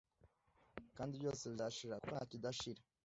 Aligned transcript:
kandi 0.97 1.13
byose 1.21 1.43
bizashira 1.51 1.95
kuko 2.01 2.09
ntakidashira 2.13 2.81